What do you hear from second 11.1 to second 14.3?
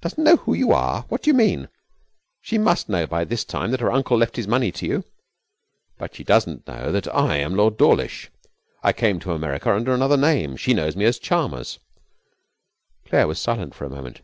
Chalmers.' Claire was silent for a moment.